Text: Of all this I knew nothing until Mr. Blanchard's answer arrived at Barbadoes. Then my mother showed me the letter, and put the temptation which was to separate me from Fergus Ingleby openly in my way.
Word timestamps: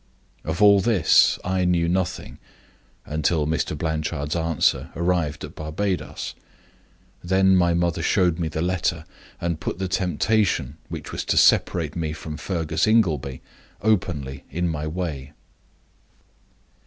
Of 0.43 0.63
all 0.63 0.79
this 0.79 1.37
I 1.45 1.63
knew 1.63 1.87
nothing 1.87 2.39
until 3.05 3.45
Mr. 3.45 3.77
Blanchard's 3.77 4.35
answer 4.35 4.89
arrived 4.95 5.43
at 5.43 5.53
Barbadoes. 5.53 6.33
Then 7.23 7.55
my 7.55 7.75
mother 7.75 8.01
showed 8.01 8.39
me 8.39 8.47
the 8.47 8.63
letter, 8.63 9.05
and 9.39 9.59
put 9.59 9.77
the 9.77 9.87
temptation 9.87 10.77
which 10.89 11.11
was 11.11 11.23
to 11.25 11.37
separate 11.37 11.95
me 11.95 12.13
from 12.13 12.35
Fergus 12.37 12.87
Ingleby 12.87 13.43
openly 13.83 14.43
in 14.49 14.67
my 14.67 14.87
way. 14.87 15.33